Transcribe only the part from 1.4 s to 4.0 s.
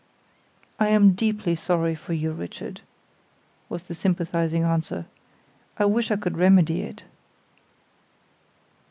sorry for you, Richard," was the